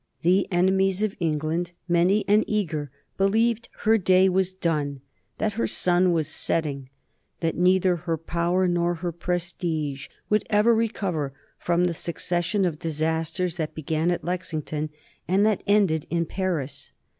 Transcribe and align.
The 0.23 0.47
enemies 0.51 1.03
of 1.03 1.15
England, 1.19 1.73
many 1.87 2.25
and 2.27 2.43
eager, 2.47 2.89
believed 3.19 3.69
her 3.81 3.99
day 3.99 4.29
was 4.29 4.51
done, 4.51 5.01
that 5.37 5.53
her 5.53 5.67
sun 5.67 6.11
was 6.11 6.27
setting, 6.27 6.89
that 7.41 7.55
neither 7.55 7.97
her 7.97 8.17
power 8.17 8.65
nor 8.67 8.95
her 8.95 9.11
prestige 9.11 10.07
would 10.27 10.43
ever 10.49 10.73
recover 10.73 11.33
from 11.59 11.85
the 11.85 11.93
succession 11.93 12.65
of 12.65 12.79
disasters 12.79 13.57
that 13.57 13.75
began 13.75 14.09
at 14.09 14.23
Lexington 14.23 14.89
and 15.27 15.45
that 15.45 15.61
ended 15.67 16.07
in 16.09 16.25
Paris. 16.25 16.93